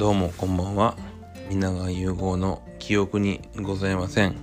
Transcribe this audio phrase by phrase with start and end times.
[0.00, 0.96] どうもこんばんは。
[1.50, 4.34] 皆川融合の記憶にございません、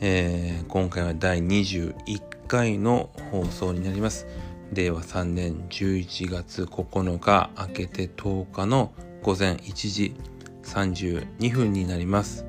[0.00, 4.28] えー、今回は第21回の放送になります。
[4.72, 8.92] 令和3年11月9日明けて10日の
[9.24, 10.14] 午前1時
[10.62, 12.46] 32分になります、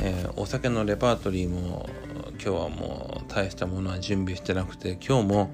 [0.00, 1.86] えー、お酒のレパートリーも
[2.32, 5.50] 今日はもう大したものは準備してなくて今日も、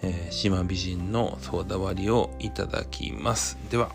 [0.00, 3.58] えー、島美人のソーダ割りをいただきます。
[3.68, 3.90] では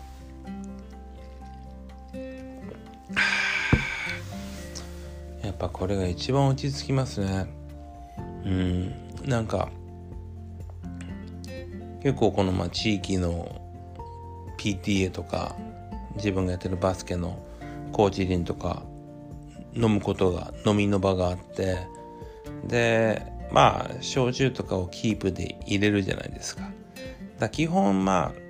[5.44, 7.46] やっぱこれが一番落ち着きますね。
[8.44, 8.94] うん。
[9.26, 9.68] なんか
[12.02, 13.60] 結構このま地域の
[14.58, 15.56] PTA とか
[16.16, 17.44] 自分がやってるバスケの
[17.92, 18.82] コーチ陣とか
[19.74, 21.86] 飲むことが飲みの場があって
[22.64, 23.22] で
[23.52, 26.70] まあ焼酎とかをキープで入れるじゃないですか。
[27.38, 28.40] だ基本まあ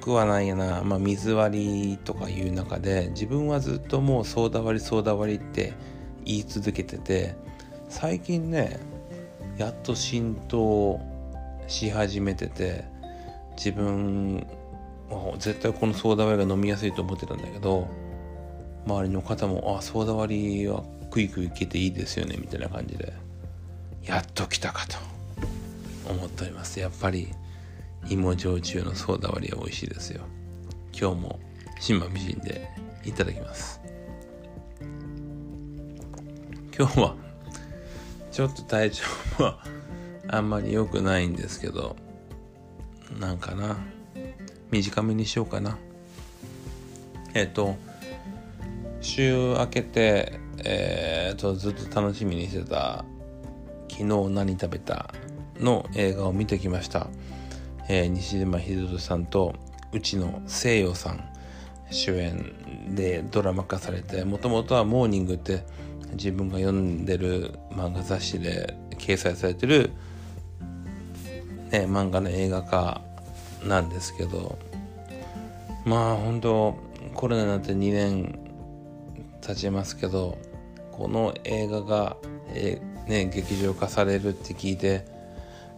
[0.00, 5.72] くはないやな、まあ、水割りとかいう中で自分はずっともうソーダ割りソーダ割りって
[6.24, 7.36] 言い続けてて
[7.88, 8.78] 最近ね
[9.56, 11.00] やっと浸透
[11.66, 12.84] し始めてて
[13.56, 14.46] 自分
[15.38, 17.88] 絶対このソーダ割りが飲みやすいと思ってたんだけど
[18.86, 23.12] 周りの方も「あソーダ割りはクイクイいけていいですよね」みたいな感じで
[24.02, 24.96] やっと来たかと
[26.10, 27.28] 思っておりますやっぱり。
[28.08, 30.22] 芋焼酎のソーダ割りは美味しいですよ。
[30.92, 31.40] 今日も
[31.80, 32.68] 島美人で
[33.04, 33.80] いただきます。
[36.76, 37.14] 今日は
[38.30, 39.04] ちょっと体調
[39.38, 39.58] は
[40.28, 41.96] あんまり良くないんですけど
[43.18, 43.76] なんかな？
[44.70, 45.78] 短めにしようかな。
[47.32, 47.76] えっ、と
[49.00, 53.04] 週明けてえっ、とずっと楽しみにしてた
[53.88, 55.14] 昨日何食べた
[55.60, 57.08] の映画を見てきました。
[57.88, 59.54] えー、西島秀俊さんと
[59.92, 61.24] うちの西洋さん
[61.90, 65.64] 主演でドラマ化されてもともとは「モーニング」って
[66.12, 69.90] 自分が読んでる漫画雑誌で掲載されてる、
[71.70, 73.02] ね、漫画の映画化
[73.64, 74.58] なんですけど
[75.84, 76.76] まあ本当
[77.14, 78.38] コロナになって2年
[79.40, 80.38] 経ちますけど
[80.92, 82.16] この映画が、
[82.54, 85.04] え、ね、劇場化されるって聞いて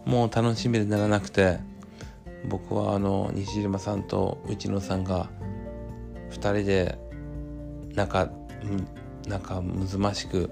[0.05, 1.59] もう楽しみでならなくて
[2.45, 5.29] 僕はあの西島さんと内野さんが
[6.31, 6.97] 2人で
[7.93, 8.29] 仲
[9.27, 10.49] 仲むずましく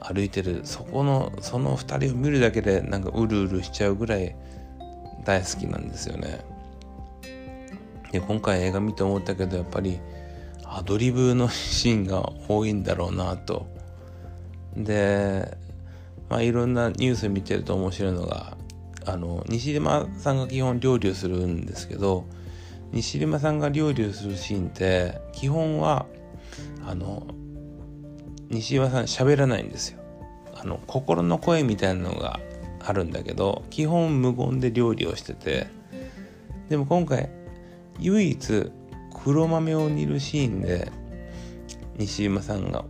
[0.00, 4.34] 歩いてるそこのその2人を見るだけでなんかうるうるしちゃうぐらい
[5.24, 6.44] 大好きなんですよね。
[8.12, 10.00] で今回映画見て思ったけどやっぱり
[10.64, 13.66] アドリブのシーンが多いんだろうなと。
[14.76, 15.56] で
[16.28, 18.57] まあいろんなニュース見てると面白いのが
[19.08, 22.26] あの西島さんが基本料理をするんですけど
[22.92, 26.04] 西島さんが料理をするシーンって基本は
[26.84, 27.26] あの
[28.50, 29.98] 西島さん喋らないんですよ。
[30.54, 32.38] あの心の声みたいなのが
[32.84, 35.68] あるんだけど基本無言で料理をしてて
[36.68, 37.30] でも今回
[38.00, 38.72] 唯一
[39.24, 40.92] 黒豆を煮るシーンで
[41.96, 42.84] 西島さんが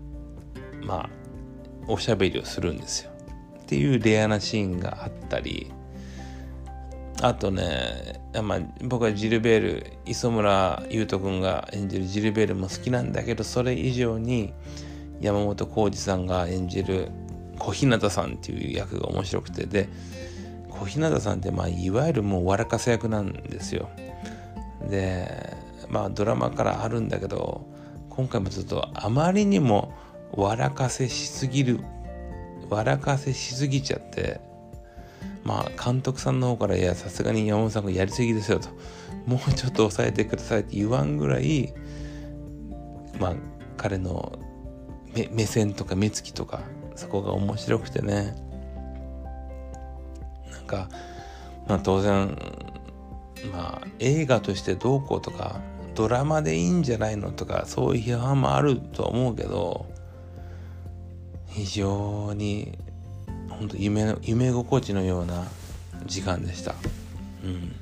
[0.82, 1.10] まあ
[1.86, 3.12] おしゃべりをするんですよ。
[3.62, 5.70] っていうレアなシーンがあったり
[7.20, 14.52] あとね、まあ、僕はジルベール磯村優斗君が演じるジルベールも好きなんだけどそれ以上に
[15.20, 17.10] 山本浩二さんが演じる
[17.58, 19.88] 小日向さんっていう役が面白くてで
[20.70, 23.88] 小日向さんって、まあ、いわゆるもう笑かせ役なんですよ。
[24.88, 25.56] で
[25.88, 27.66] まあドラマからあるんだけど
[28.10, 29.92] 今回もちょっとあまりにも
[30.32, 31.80] 笑かせしすぎる
[32.70, 34.40] 笑かせしすぎちゃって
[35.44, 38.68] まあ監督さんの方からいやさすがに山本さんがやりすぎですよと。
[39.26, 41.72] もうちょっと抑えてくださいって言わんぐらい
[43.20, 43.34] まあ
[43.76, 44.38] 彼の
[45.30, 46.60] 目線とか目つきとか
[46.96, 48.34] そこが面白くてね。
[50.50, 50.88] なんか
[51.66, 52.36] まあ当然
[53.52, 55.60] まあ映画としてどうこうとか
[55.94, 59.86] ドラマでいいんじゃないのとかそういう批判もあると思うけど
[61.46, 62.78] 非常に
[63.48, 65.46] 本当夢の夢心地のような
[66.06, 66.74] 時間でした。
[67.44, 67.74] うん。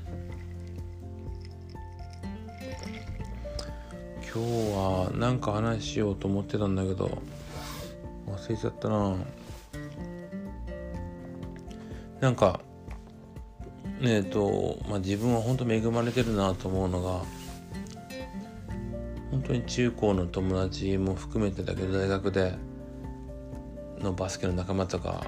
[4.23, 7.23] 今日は何か話しようと思ってたんだけど
[8.27, 9.17] 忘れちゃったな。
[12.21, 12.61] なんか
[14.03, 17.23] えっ、と、まあ、自分は本当恵まれてるなと思うのが
[19.31, 22.55] 本当に中高の友達も含めてだけど大学で
[24.01, 25.25] のバスケの仲間とか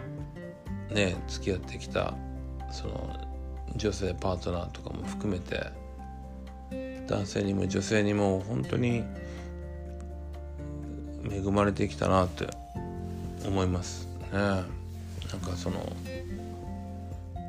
[0.91, 2.15] ね付き合ってきた
[2.71, 3.29] その
[3.77, 5.71] 女性パートナーとかも含めて
[7.07, 9.05] 男性にも女性にも本当に
[11.31, 12.47] 恵まれてきたなって
[13.47, 14.07] 思います。
[14.33, 14.39] ね。
[14.39, 14.65] なん
[15.41, 15.93] かその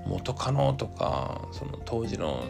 [0.05, 2.43] 元カノとかその当時の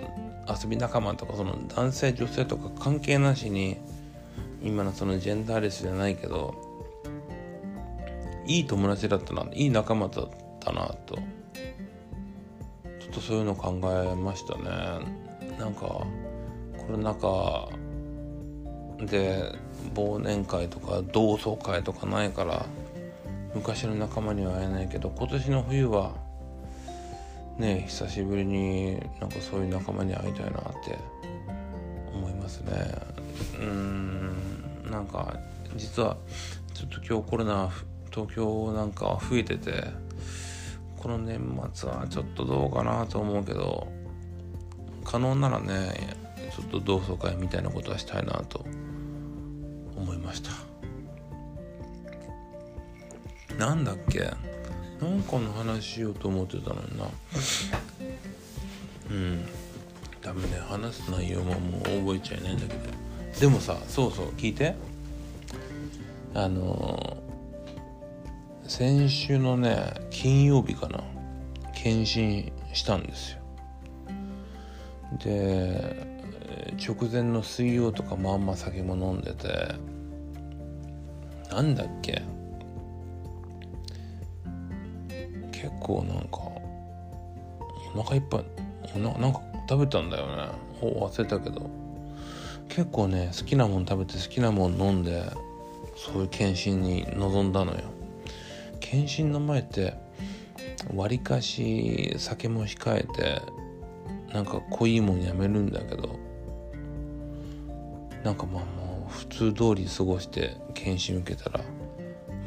[0.47, 3.77] 遊び仲間とかその男性女性とか関係なしに
[4.63, 6.55] 今のそのジェンダーレスじゃないけど
[8.47, 11.15] いい友達だったないい仲間だったなと。
[12.99, 15.29] ちょっとそういうの考えましたね。
[15.57, 16.07] なんかコ
[16.89, 17.69] ロナ禍
[19.05, 19.53] で
[19.95, 22.65] 忘年会とか同窓会とかないから
[23.55, 26.13] 昔の仲間には会えないけど今年の冬は
[27.57, 30.97] ね久しぶりになんかそういう仲間に会いたいなって
[32.13, 33.19] 思いますね。
[33.59, 34.19] うん
[34.89, 35.37] なんか
[35.75, 36.17] 実は
[36.73, 37.69] ちょっと今日コロナ
[38.11, 39.83] 東京なんか増えてて
[40.99, 41.39] この年
[41.73, 43.87] 末はちょっとどうかなと思うけど
[45.05, 46.17] 可能ならね
[46.55, 48.65] ちょっと同窓会みたいなことはしたいなと
[49.95, 50.51] 思いました。
[53.57, 54.19] なんだっけ？
[54.19, 57.05] なんかの話しようと思ってたのにな。
[59.09, 59.45] うん。
[60.21, 62.81] 多分ね話す内容ももう覚えちゃいないんだけど。
[63.39, 64.75] でもさそうそう聞いて。
[66.33, 67.18] あの、
[68.69, 71.03] 先週のね金曜日かな。
[71.73, 73.39] 検診したんですよ。
[75.23, 76.07] で
[76.77, 79.73] 直前の水曜とかまんま酒も飲んでて
[81.51, 82.21] なんだっけ。
[85.51, 86.37] 結構なんか
[87.95, 90.43] お腹いっぱいななんか食べたんだよね。
[90.79, 91.67] 忘れたけど。
[92.69, 95.23] 結構ね好きなもん食べて好きなもん飲んで
[95.97, 97.79] そういう検診に臨んだのよ。
[98.89, 99.93] 検診の前って
[100.95, 103.39] わりかし酒も控えて
[104.33, 106.17] なんか濃いもんやめるんだけど
[108.23, 111.63] なんかまあもう普通通り過ごして検診受けたら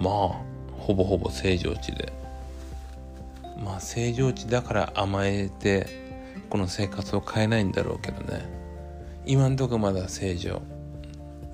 [0.00, 0.12] まあ
[0.78, 2.12] ほぼほぼ正常値で。
[3.62, 5.86] まあ正常値だから甘えて
[6.50, 8.48] この生活を変えないんだろうけどね。
[9.24, 10.60] 今んとこまだ正常。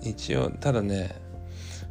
[0.03, 1.18] 一応ただね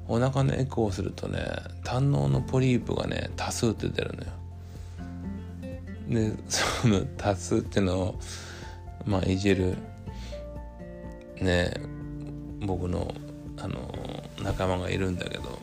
[0.07, 1.45] お腹のエコーをするとね
[1.83, 4.29] 胆ののポリープがね多数って出るのよ。
[6.31, 8.19] でその多数ってのを
[9.05, 9.75] まあいじる
[11.41, 11.73] ね
[12.61, 13.13] 僕の
[13.57, 13.93] あの
[14.41, 15.59] 仲間がいるんだけど。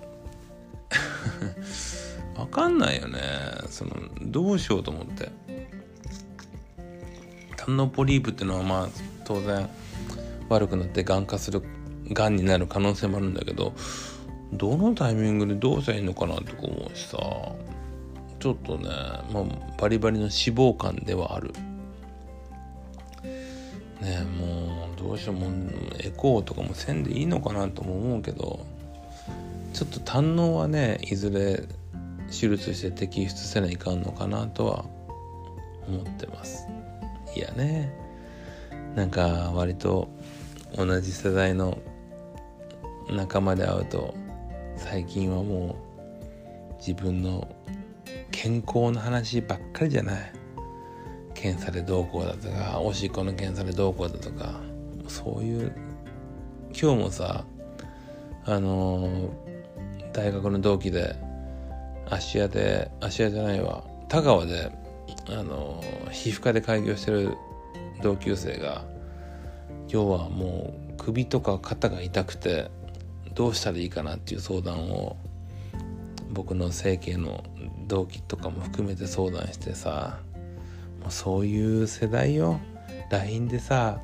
[2.37, 3.20] 分かんないよね
[3.69, 3.93] その
[4.23, 5.31] どうしようと思って。
[7.56, 8.88] 胆のポリープっていうのはまあ
[9.25, 9.69] 当然
[10.49, 11.62] 悪くなってがん化する
[12.11, 13.73] がんになる可能性もあるんだけど
[14.56, 17.19] どのタイミングでどうしたらいいのかなとか思うしさ。
[18.41, 18.89] ちょっとね、
[19.33, 19.45] まあ、
[19.81, 21.53] バリバリの脂肪肝ではある。
[24.01, 25.47] ねもうどうしようも
[25.99, 28.67] エコーとかもせんでいいのかなとも思うけど。
[29.75, 31.61] ちょっと胆のはねいずれ
[32.29, 34.85] 手術して摘出せないかんのかなとは
[35.89, 36.69] 思ってます。
[37.37, 37.93] いやね。
[38.95, 40.09] なんか割と
[40.77, 41.79] 同じ世代の
[43.11, 44.15] 仲間で会うと
[44.76, 45.76] 最近はも
[46.73, 47.49] う自分の
[48.31, 50.44] 健康の話ばっかりじゃない。
[51.44, 54.60] 検査でどうこうだとかおしっこの検査でどうこうだとか
[55.08, 55.77] そういう
[56.70, 57.44] 今日もさ
[58.46, 59.31] あのー、
[60.15, 61.17] 大学の同期で
[62.08, 64.72] 芦屋で芦屋じゃないわ田川で
[65.29, 67.37] あのー、皮膚科で開業してる
[68.03, 68.84] 同級生が
[69.89, 72.70] 要はもう首とか肩が痛くて
[73.34, 75.17] どうしたらいいかなっていう相談を
[76.31, 77.44] 僕の整形の
[77.86, 80.19] 同期とかも含めて相談してさ
[81.00, 82.60] もうそういう世代よ。
[83.10, 84.00] LINE でさ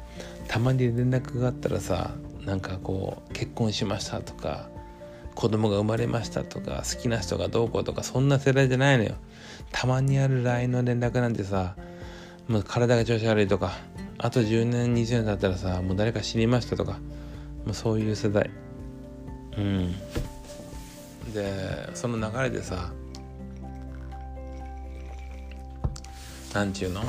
[0.46, 2.10] たまに連絡があったらさ
[2.44, 4.68] なんかこう結婚しましたとか
[5.34, 9.14] 子供が生まれましたとか好きな人がどうこうとかそんな世代じゃないのよ。
[9.72, 11.76] たまにある LINE の連絡なんてさ
[12.48, 13.72] もう体が調子悪いとか
[14.18, 16.98] あと10年20年経ったらさもう誰か死にましたとか
[17.64, 18.50] もうそういう世代。
[19.56, 19.94] うん。
[21.32, 22.90] でその流れでさ
[26.52, 27.02] なんちゅうの？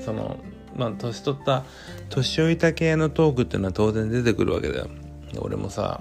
[0.00, 0.36] その
[0.76, 1.64] まあ年取った
[2.08, 4.88] 年老いた系のトークっていうのは当然出てくるわけだよ。
[5.40, 6.00] 俺もさ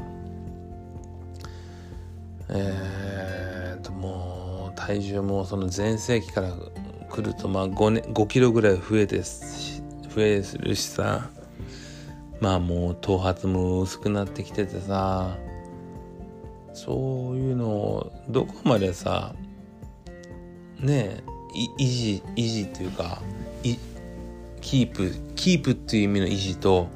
[2.50, 6.54] えー、ともう体重もその全盛期から
[7.10, 11.30] 来るとまあ 5, 年5キロぐらい増えて増えるしさ。
[12.42, 15.38] まあもう頭髪も薄くなってきててさ
[16.74, 19.34] そういうのをどこまでさ
[20.80, 21.24] ねえ
[21.80, 23.22] 維持維持っていうか
[24.62, 26.88] キープキープっていう意味の維持と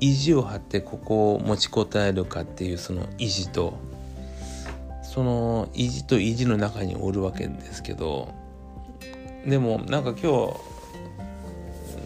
[0.00, 3.74] 意地を張ってここを持ちこたえるかっていうその意地と
[5.02, 8.32] その意地と意地の中におるわけですけど
[9.46, 10.56] でもなんか今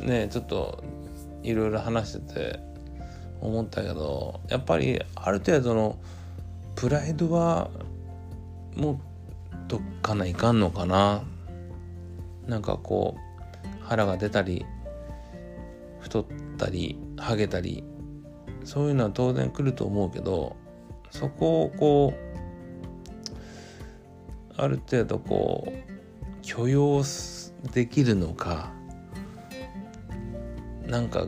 [0.00, 0.82] 日ねちょっと
[1.42, 2.73] いろいろ話してて
[3.40, 5.98] 思ったけどやっぱりある程度の
[6.74, 7.70] プライドは
[8.76, 9.00] も
[9.54, 11.22] っとかないかんのかな。
[12.46, 14.66] なんかこう腹が出たり
[16.00, 16.26] 太っ
[16.58, 17.84] たりハゲたり
[18.64, 20.56] そういうのは当然来ると思うけど
[21.10, 22.24] そこをこう
[24.56, 27.02] ある程度こう許容
[27.72, 28.72] できるのか
[30.86, 31.26] なんか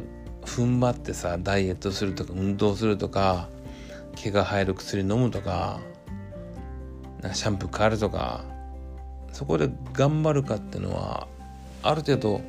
[0.57, 3.49] 踏ん張ってさダイエットするとか運動するとか
[4.15, 5.81] 毛が生える薬飲むとか
[7.35, 8.43] シャンプー変えるとか
[9.33, 11.29] そこで頑張るかっていうのは
[11.83, 12.41] ある程度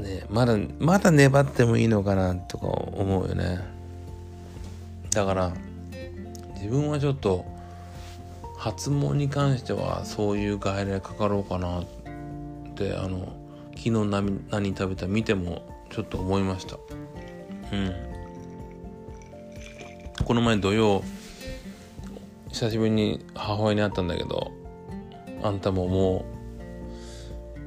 [0.00, 3.58] ねまだまだ粘ってもいいのかなとか思うよね。
[5.10, 5.52] だから
[6.54, 7.44] 自分はちょっと
[8.56, 11.84] 発毛に関してはそういう外来かかろうかなっ
[12.76, 13.41] てあの
[13.82, 16.76] 昨日何何食べた見てもちょっと思いました。
[17.72, 17.92] うん。
[20.24, 21.02] この前土曜
[22.52, 24.52] 久しぶりに母親に会ったんだけど
[25.42, 26.24] あんたもも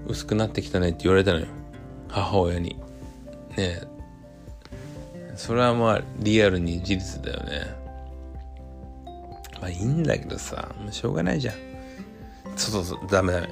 [0.07, 1.48] う薄くなってきたねって言われたのよ。
[2.07, 2.69] 母親に。
[2.69, 2.77] ね
[3.57, 3.84] え。
[5.36, 7.75] それはまあリアルに事実だよね。
[9.60, 11.55] まあいいんだけどさしょうがないじゃん。
[12.55, 13.50] そうそうそうダメダメ。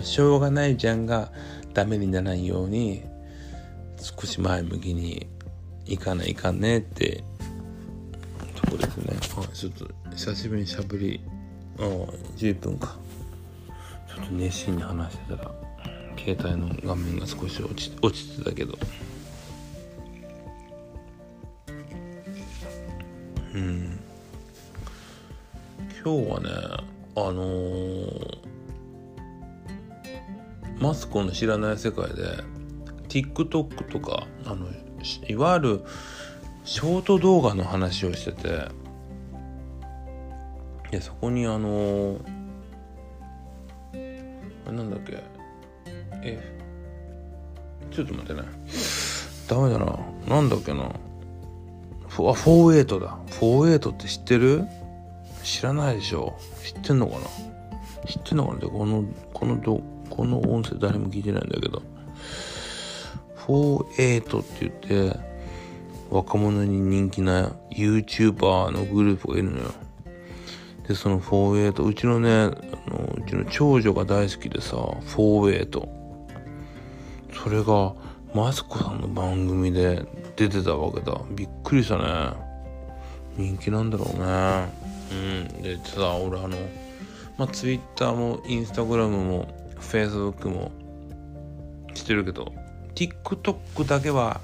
[0.00, 1.32] しょうがないじゃんが
[1.74, 3.02] ダメにならないように
[3.96, 5.26] 少し前向きに
[5.86, 7.24] いかないかんねって
[8.54, 9.16] とこですね。
[9.36, 11.20] あちょっと久しぶりにしゃぶり。
[11.78, 11.82] あ
[12.36, 12.96] 11分か。
[14.08, 15.50] ちょっと熱心に話してたら
[16.16, 18.78] 携帯の画面が少し落ち落ちてたけど。
[23.54, 24.00] うん。
[26.04, 26.50] 今日はね
[27.16, 28.38] あのー、
[30.78, 32.42] マスコの知らない世界で
[33.08, 34.66] TikTok とかあの
[35.28, 35.84] いわゆる
[36.64, 38.68] ショート動画の話をしてて
[40.90, 42.18] でそこにあの
[43.92, 43.96] あ
[44.70, 45.22] れなんだっけ
[46.22, 46.54] え
[47.90, 48.48] ちょっと待ってね。
[49.46, 49.98] ダメだな。
[50.26, 50.90] なんだっけな。
[52.08, 53.18] フォあ48だ。
[53.40, 54.64] 48って知ってる？
[55.44, 56.36] 知らないでしょ。
[56.64, 57.26] 知ってんのかな？
[58.06, 58.58] 知ってんのかな？
[58.58, 59.82] でこのこのど
[60.16, 61.82] この音声誰も聞いてないんだけど。
[63.46, 65.18] 48って言って
[66.10, 69.70] 若者に人気な YouTuber のグループがいるのよ。
[70.86, 72.44] でその48うちのねあ
[72.90, 75.88] のうちの長女が大好きでさ48
[77.32, 77.94] それが
[78.34, 80.06] マスコさんの番組で
[80.36, 81.20] 出てたわけだ。
[81.30, 82.32] びっくりしたね。
[83.36, 84.68] 人気なんだろうね。
[85.12, 85.62] うん。
[85.62, 86.56] でさ俺あの
[87.38, 90.72] まあ Twitter も Instagram も Facebook も
[91.94, 92.52] してるけど
[92.94, 94.40] TikTok だけは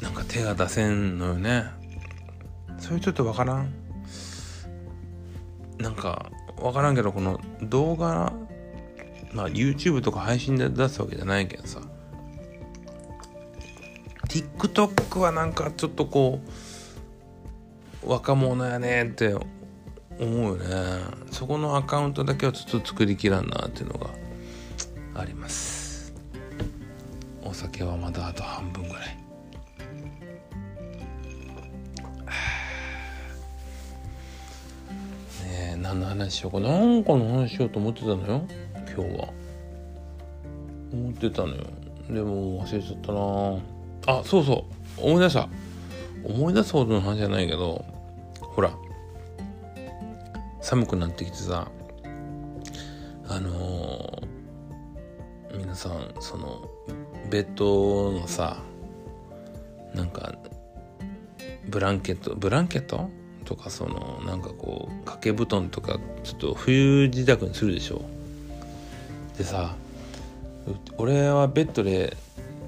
[0.00, 1.64] なんか手が出せんのよね。
[2.78, 3.72] それちょっとわからん？
[5.78, 8.32] なんかわからんけどこの動画
[9.32, 11.80] まあ YouTube とか配信で出すわけじゃないけどさ。
[14.28, 16.40] TikTok はなんかちょっとこ
[18.04, 19.34] う若者やねって
[20.18, 20.66] 思うよね。
[21.30, 24.10] そこのアカウントだけはちょっと作りきらんなっていうのが
[25.14, 26.12] あります。
[27.42, 29.04] お酒はまだあと半分ぐらい。
[35.44, 36.78] ねえ何の話しようかな。
[36.84, 38.44] んかの話しようと思ってたのよ。
[38.96, 39.28] 今日は。
[40.92, 41.64] 思ってたのよ。
[42.08, 44.18] でも忘れちゃったな。
[44.18, 44.64] あそうそ
[44.98, 45.06] う。
[45.06, 45.48] 思い出した。
[46.24, 47.84] 思い出すほどの話じゃないけど。
[48.40, 48.70] ほら。
[50.64, 51.68] 寒くなってきてさ
[53.28, 56.70] あのー、皆さんその
[57.30, 58.56] ベッドのさ
[59.92, 60.34] なんか
[61.68, 63.10] ブランケットブランケット？
[63.44, 68.00] とかそのなんかこう掛け布団とかちょっと冬自宅にするでしょ？
[69.36, 69.74] でさ
[70.96, 72.16] 俺はベッドで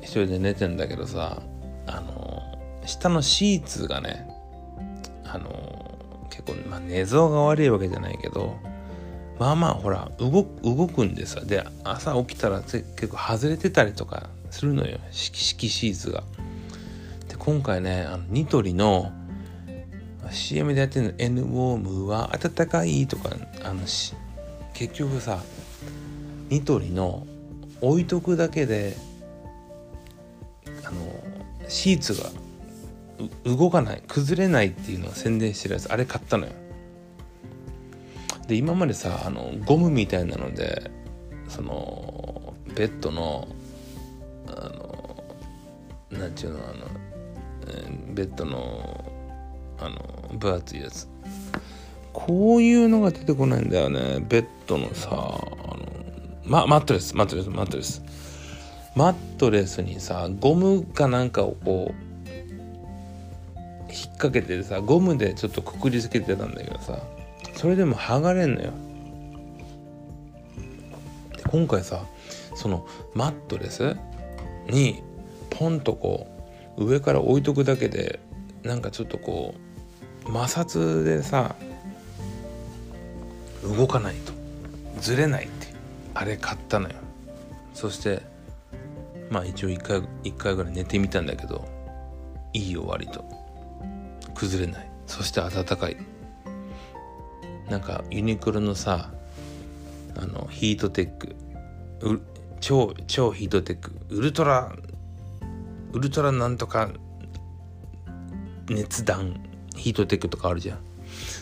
[0.02, 1.40] 一人で寝てんだけどさ
[1.86, 2.42] あの
[2.84, 4.28] 下のシーツがね
[6.36, 8.56] 結構、まあ、寝相が悪いわけじゃないけど
[9.38, 16.22] まあまあほら動動くんでさで朝起きたら結構外れてたりとかするのよ敷シーツが。
[17.28, 19.12] で今回ねあのニトリの
[20.30, 23.30] CM でやってるの N ウォームは暖かいとか
[23.62, 24.14] あのし
[24.72, 25.40] 結局さ
[26.48, 27.26] ニトリの
[27.80, 28.96] 置いとくだけで
[30.84, 30.96] あの
[31.68, 32.30] シーツが
[33.44, 36.52] 動かない崩れないっていうのを宣伝してるやつあれ買ったのよ。
[38.46, 40.90] で今までさあのゴムみたいなので
[41.48, 43.48] そのベッドの
[44.48, 45.24] あの
[46.10, 46.74] なんちゅうのあの、
[47.68, 49.04] えー、ベッドの
[49.78, 51.08] あの分厚いやつ。
[52.12, 54.24] こういうのが出てこないんだよね。
[54.26, 55.78] ベッドのさあの、
[56.44, 58.02] ま、マットレスマットレスマットレス。
[58.94, 62.05] マットレスにさゴムかなんかをこう
[63.96, 66.98] 引っ掛けてさゴムでちょっとくくりつけてたんだけどさ
[67.54, 68.72] それでも剥がれんのよ。
[71.36, 72.04] で今回さ
[72.54, 73.96] そのマットレス
[74.68, 75.02] に
[75.50, 76.26] ポンとこ
[76.76, 78.20] う上から置いとくだけで
[78.62, 81.54] なんかちょっとこう摩擦でさ
[83.62, 84.32] 動かないと。
[85.00, 85.68] ずれないって
[86.14, 86.94] あれ買ったのよ。
[87.74, 88.22] そして
[89.30, 91.66] まあ一応1回1回ぐらい寝てみたんだけど
[92.52, 93.45] いいよ割と。
[94.36, 94.90] 崩れない。
[95.06, 95.96] そして暖かい。
[97.70, 99.10] なんかユニクロのさ
[100.16, 101.34] あのヒートテック。
[102.60, 103.92] 超超ヒートテック。
[104.10, 104.72] ウルトラ
[105.92, 106.90] ウルトラなんとか
[108.68, 109.40] 熱暖。
[109.74, 110.78] ヒートテックとかあるじゃん。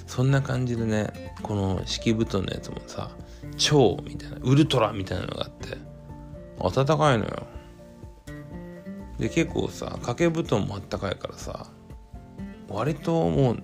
[0.07, 3.11] そんな感じでねこの敷布団のやつもさ
[3.57, 4.37] 超みたいな。
[4.43, 5.77] ウルトラみたいなのがあって。
[6.59, 7.47] 暖かいのよ。
[9.19, 11.67] で結構さ掛け布団もあったかいからさ
[12.69, 13.63] 割ともう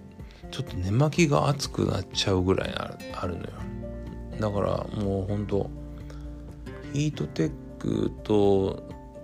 [0.51, 3.49] ちょっと寝巻きが熱くなっちゃうぐらいあるあるのよ。
[4.41, 5.71] だからもうほんと
[6.93, 8.83] ヒートテックと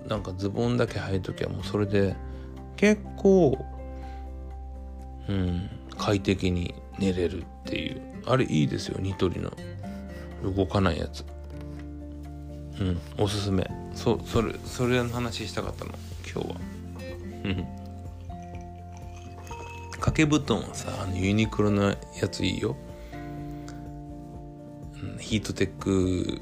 [0.08, 2.16] なんかズボンだけ履いときはもうそれで
[2.76, 3.64] 結構
[5.28, 8.02] うん快適に寝れるっていう。
[8.28, 9.52] あれいいですよニトリの
[10.42, 11.24] 動かないやつ。
[12.80, 13.68] うんおすすめ。
[13.94, 15.92] そそれそれの話したかったの
[16.30, 16.56] 今日は。
[17.44, 17.66] うん。
[20.16, 21.96] け布団はさあのユニクロのや
[22.30, 22.74] ついいよ、
[25.20, 26.40] ヒートテック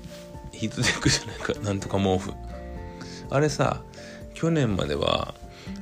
[0.52, 2.32] ヒートテックじゃないか なんとか毛布。
[3.30, 3.82] あれさ
[4.32, 5.34] 去年までは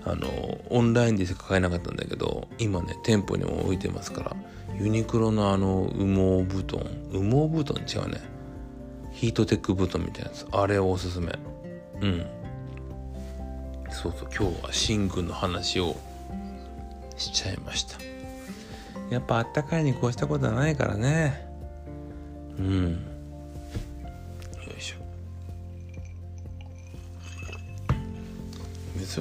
[0.04, 4.36] あのオンラインでしか買えなかったんだけど今ね店舗にも置いてますから
[4.78, 6.80] ユニクロのあの羽毛布団
[7.12, 8.20] 羽毛布団違うね。
[9.10, 10.46] ヒートテック布団みたいなやつ。
[10.50, 11.30] あれおすすめ。
[12.00, 12.26] うん。
[13.90, 15.96] そうそう今日は寝具の話を
[17.22, 17.98] しちゃいました。
[19.10, 21.46] やっぱあったかいにこうしたことはないからね。
[22.58, 22.92] うん。
[22.92, 24.96] よいしょ。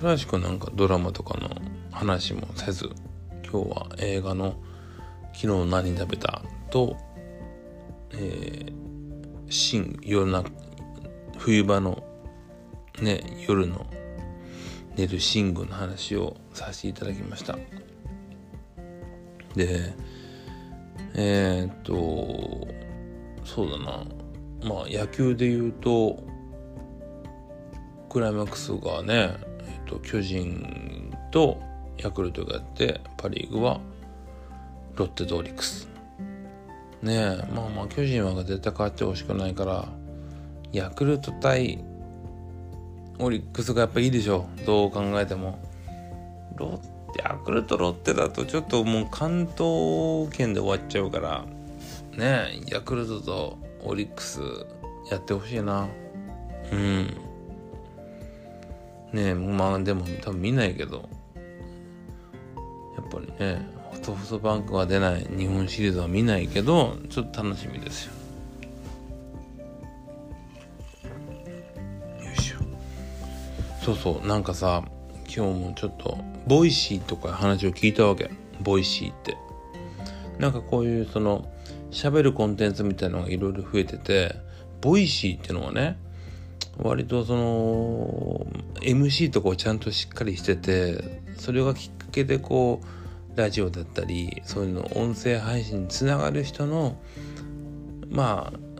[0.01, 1.49] 珍しくなんかドラマとかの
[1.91, 2.89] 話もせず
[3.43, 4.55] 今日は映画の
[5.35, 6.95] 「昨日何食べた?」と
[8.13, 8.71] 「えー、
[9.49, 10.43] 新夜な
[11.37, 12.03] 冬場の
[13.01, 13.85] ね夜の
[14.95, 17.57] 寝る寝具の話をさせていただきました。
[19.55, 19.93] で
[21.13, 22.67] えー、っと
[23.43, 24.03] そうだな。
[24.63, 26.23] まあ野球で言うと
[28.09, 29.35] クライマックスがね、
[29.67, 31.59] えっと、巨人と
[31.97, 33.79] ヤクルトがやってパ・リーグは
[34.95, 35.87] ロッテとオリックス。
[37.01, 39.87] ねえまあまあ巨人は絶対勝ってほしくないから
[40.71, 41.83] ヤクルト対
[43.17, 45.59] オリックスがやっぱいいでしょどう考えても。
[46.57, 51.45] ロッヤクルトロッテだとちょっともう関東圏で終わっちゃうから
[52.15, 54.39] ねヤクルトとオリックス
[55.09, 55.87] やってほしいな。
[56.71, 57.05] うん。
[59.11, 61.09] ねえまあでも多分見ないけど。
[62.95, 63.65] やっぱりね
[64.01, 68.13] ソフトバンクが出ない日本シリーズは見ないけどちょっと楽しみですよ。
[72.23, 72.57] よいしょ。
[73.83, 74.83] そうそうなんかさ
[75.33, 78.29] 今日もちょっとボイシーとか話を聞いたわけ。
[78.61, 79.37] ボイシーって。
[80.39, 81.49] なんかこういうその
[81.91, 84.35] 喋るコンテンツみたいのがいろいろ増えてて
[84.81, 85.97] ボイシーっていうのはね
[86.77, 88.45] 割とその
[88.81, 96.97] MC とかをちゃんとしっかりしててそれがきっかけでこうラジオだったりそういうの音声配信につながる人の
[98.09, 98.70] まあ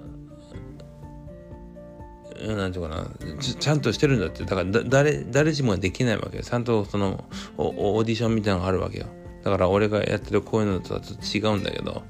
[2.48, 3.38] なんていうかな。
[3.40, 4.44] ちちゃんとしてるんだって。
[4.44, 6.44] だから誰誰しもができないわけよ。
[6.44, 7.24] ちゃんとその
[7.58, 9.06] オーディションみたいなのがあるわけよ。
[9.44, 12.04] だから俺がやってるこういうのとはちょっと違うんだけど。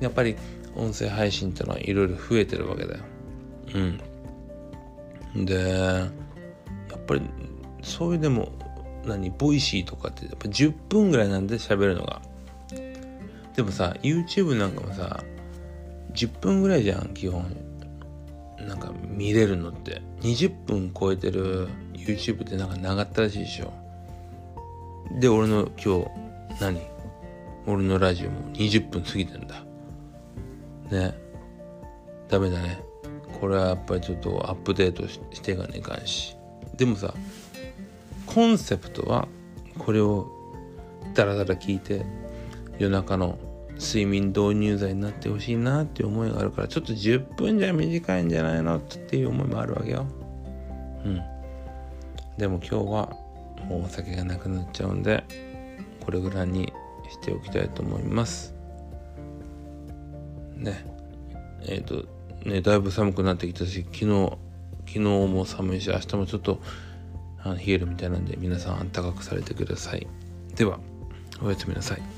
[0.00, 0.36] やっぱり
[0.74, 3.04] 音声配信ってのはいろいろ増えてるわけだよ。
[5.34, 5.44] うん。
[5.46, 6.06] でや
[6.96, 7.22] っぱり
[7.82, 8.52] そういうでも
[9.04, 12.20] 何ボイシーとかってやっぱ10分ぐらいなんで喋るのが。
[13.54, 15.24] でもさ YouTube なんかもさ
[16.12, 17.65] 10分ぐらいじゃん基本。
[18.60, 23.72] なんか見れるのって20分超えてる YouTube ってなんか長ったらしいでしょ。
[25.20, 26.08] で俺の今日
[26.60, 26.80] 何？
[27.66, 29.64] 俺のラジオも20分過ぎてんだ。
[30.90, 31.14] ね。
[32.28, 32.80] ダメだね。
[33.40, 36.36] これはやっぱりちょっとアップデートしていかねえかんし。
[36.76, 37.14] でもさ
[38.26, 39.28] コンセプトは
[39.78, 40.30] これを
[41.14, 42.04] ダラダラ聞いて
[42.78, 43.38] 夜中の
[43.78, 50.06] 睡眠導入剤になってほしいなっていう思いがあるからちょっと10分じゃ短いんじゃないのっていう思いもあるわけよ。
[51.04, 51.22] うん。
[52.38, 53.16] でも今日は
[53.68, 55.24] もうお酒がなくなっちゃうんで
[56.04, 56.72] これぐらいに
[57.10, 58.54] しておきたいと思います。
[60.56, 60.84] ね。
[61.62, 62.06] えっ、ー、と
[62.44, 64.38] ねだいぶ寒くなってきたし昨日
[64.86, 66.60] 昨日も寒いし明日もちょっと
[67.44, 70.06] 冷えるみたいなんで皆さんあったかくされてください。
[70.54, 70.80] では
[71.42, 72.15] おやすみなさい。